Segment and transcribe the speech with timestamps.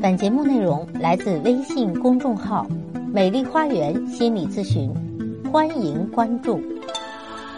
[0.00, 2.64] 本节目内容来自微信公众号
[3.12, 4.94] “美丽花园心理咨询”，
[5.50, 6.60] 欢迎关注。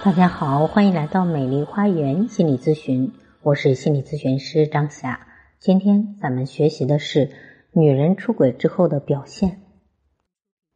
[0.03, 5.21] 大家好，欢迎来到美丽花园心理咨询，我是心理咨询师张霞。
[5.59, 7.31] 今天咱们学习的是
[7.73, 9.61] 女人出轨之后的表现。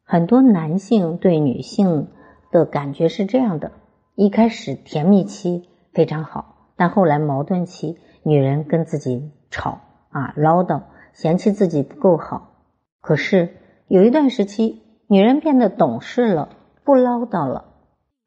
[0.03, 2.09] 很多男性对女性
[2.53, 3.73] 的感觉是这样的：
[4.17, 10.83] 一开始甜蜜期非常好，但后来矛盾期，女人跟自己吵啊，唠叨。
[11.15, 12.57] 嫌弃自己不够好，
[13.01, 13.57] 可是
[13.89, 16.51] 有一段时期，女人变得懂事了，
[16.85, 17.67] 不唠叨了。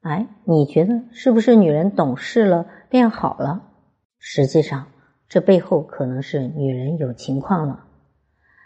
[0.00, 3.62] 哎，你觉得是不是女人懂事了，变好了？
[4.18, 4.86] 实际上，
[5.28, 7.84] 这背后可能是女人有情况了。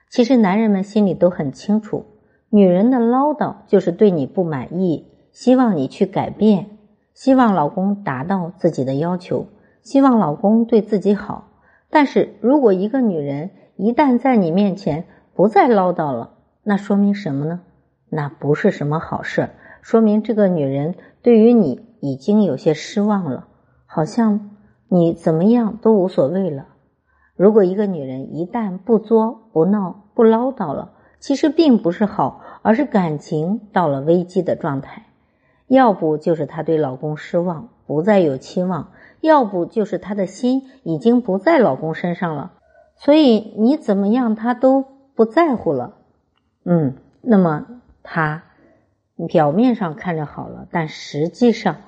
[0.09, 2.05] 其实，男人们心里都很清楚，
[2.49, 6.79] 女人的唠叨就是对你不满意，希望你去改变，
[7.13, 9.49] 希望老公达到自己的要求，
[9.83, 11.49] 希望老公对自己好。
[11.91, 13.51] 但是如果一个女人，
[13.83, 17.63] 一旦在你面前不再唠叨了，那说明什么呢？
[18.09, 19.51] 那不是什么好事，
[19.83, 23.49] 说明这个女人对于你已经有些失望了，
[23.85, 24.51] 好像
[24.87, 26.69] 你怎么样都无所谓了。
[27.35, 35.07] 如果一个女人一旦不作不闹不唠叨了，其实并不是好，而是感情到了危机的状态。
[35.67, 42.53] 要不就是她对老公失望，不再有期望；要不就是她的心已经不在老公身上了。
[43.05, 44.85] 所以你怎么样，他都
[45.17, 45.95] 不在乎了，
[46.65, 47.67] 嗯，那么
[48.05, 48.45] 他
[49.27, 51.79] 表面上看着好了，但实际上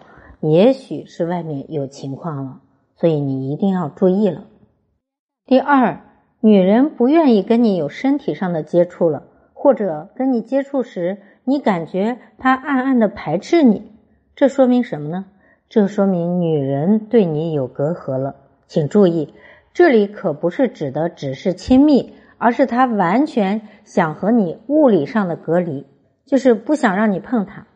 [0.40, 2.60] 也许是外面有情况了，
[2.96, 4.46] 所以你一定要注意了。
[5.46, 6.00] 第二，
[6.40, 13.92] 女人不愿意跟你有身体上的接触了，或者跟你接触时，你感觉她暗暗的排斥你，
[14.34, 15.26] 这说明什么呢？
[15.68, 18.34] 这说明女人对你有隔阂了，
[18.66, 19.32] 请注意。
[19.74, 25.84] 这里可不是指的只是亲密，而是他完全想和你物理上的隔离，
[26.24, 27.66] 就是不想让你碰他。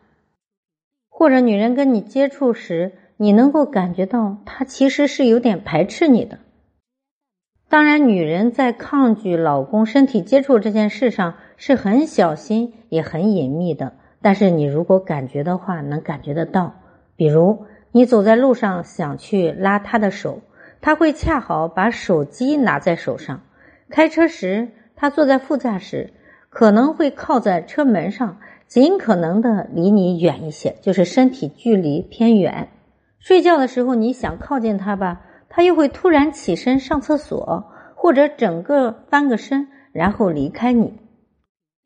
[1.09, 6.39] 或者女人跟你接触时，你能够感觉到她其实是有点排斥你的。
[7.67, 13.91] 当然，女人在抗拒老公身体接触这件事上是很小心也很隐秘的。
[14.21, 16.75] 但是你如果感觉的话，能感觉得到。
[17.17, 20.39] 比如你走在路上想去拉他的手。
[20.81, 23.41] 他会恰好把手机拿在手上，
[23.89, 26.13] 开车时他坐在副驾驶，
[26.49, 32.69] 可能会靠在车门上，尽可能的离你远一些，就是身体距离偏远。
[33.19, 40.99] 睡觉的时候你想靠近他吧，他又会突然起身上厕所，或者整个翻个身，然后离开你。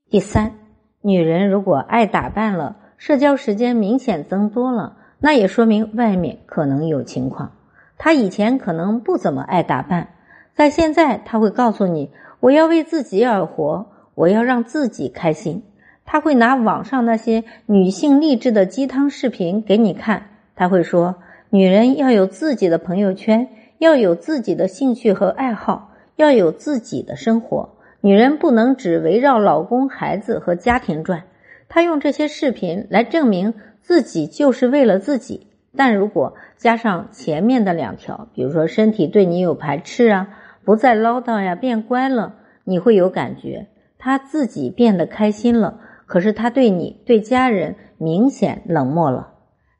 [0.10, 0.54] 第三，
[1.02, 7.52] 女人如果爱打扮了，社交时间明显增多了，那也说明外面可能有情况。
[7.98, 10.09] 他以前可能不怎么爱打扮，
[10.56, 12.12] 在现在他会告诉你
[12.42, 15.64] ：“我要为自己而活，我要让自己开心。”
[16.06, 20.24] 他会拿网上那些女性励志的鸡汤视频给你看。
[20.56, 21.16] 他会说
[21.50, 27.70] ：“女人要有自己的朋友圈，要有自己的兴趣和爱好，要有自己的生活。
[28.02, 31.24] 女人不能只围绕老公、孩子和家庭转。”
[31.70, 35.48] 他用这些视频来证明自己就是为了自己。
[35.75, 40.28] 但如果加上前面的两条，比如说身体对你有排斥啊，
[40.63, 43.67] 不再唠叨呀，变乖了，你会有感觉，
[43.97, 49.29] 他自己变得开心了，可是他对你、对家人明显冷漠了。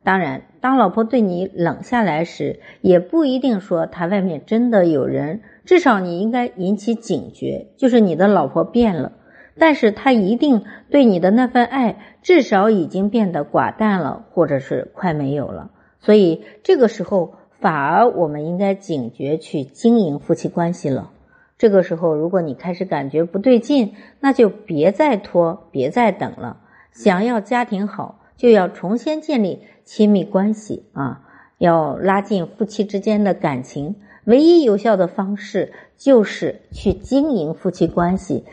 [0.04, 9.14] 当然，当老婆对你冷下来时，也不一定说他外面真的有人，至少你应该引起警觉，就是你的老婆变了。
[9.58, 15.70] 但是他一定对你的那份爱，至少已经变得寡淡了，或者是快没有了。
[16.04, 21.12] 所以这个时候，反而我们应该警觉去经营夫妻关系了。
[21.58, 26.58] 这个时候，如果你开始感觉不对劲，那就别再拖，别再等了。
[26.92, 31.22] 想要家庭好，就要重新建立亲密关系啊，
[31.58, 33.96] 要拉近夫妻之间的感情。
[34.26, 38.44] 唯一有效的方式就是去经营夫妻关系，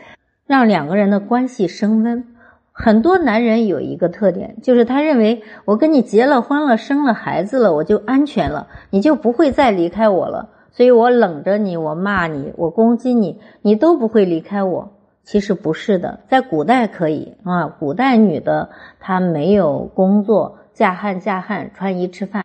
[0.45, 2.30] 让两个人的关系升温。
[2.71, 10.49] 很多男人有一个特点，就是他认为我跟你结了婚了，生了孩子了，我就安全了，你就不会再离开我了。
[10.71, 14.93] 所以我冷着你，我骂你，我攻击你，你都不会离开我。
[15.23, 18.69] 其实不是的，在古代可以啊，古代女的
[18.99, 22.43] 她没有工作，嫁汉嫁汉，穿衣吃饭。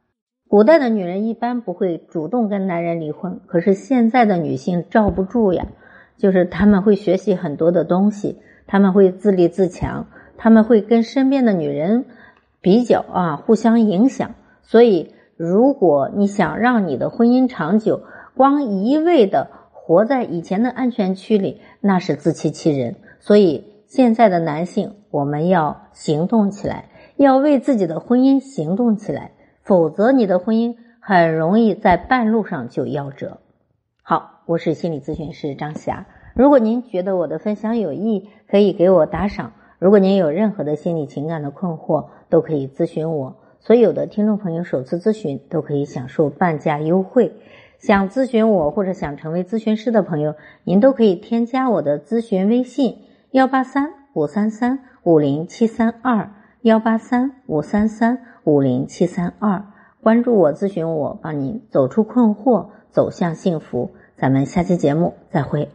[0.49, 5.67] 古代的女人一般不会主动跟男人离婚，可是现在的女性罩不住呀，
[6.19, 10.07] 就是他们会学习很多的东西，他们会自立自强。
[10.39, 12.05] 他们会跟身边的女人
[12.61, 14.35] 比较啊，互相影响。
[14.63, 18.03] 所以，如果你想让你的婚姻长久，
[18.37, 22.97] 光一味的活在以前的安全区里，那是自欺欺人。
[23.19, 33.39] 所以现在的男性，我们要行动起来，要为自己的婚姻行动起来，否则你的婚姻很容易在半路上就夭折。
[34.03, 36.05] 好，我是心理咨询师张霞。
[36.37, 39.55] 如果您觉得我的分享有益，可以给我打赏。
[39.79, 43.37] 如果您有任何的心理情感的困惑，都可以咨询我。
[43.59, 47.33] 所有的听众朋友首次咨询都可以享受半价优惠。
[47.79, 52.99] 想咨询我或者想成为咨询师的朋友，您都可以添加我的咨询微信：
[53.31, 59.65] 幺八三五三三五零七三二，幺八三五三三五零七三二。
[60.03, 63.93] 关注我，咨询我，帮您走出困惑，走向幸福。
[64.17, 65.71] 咱们下期节目再会。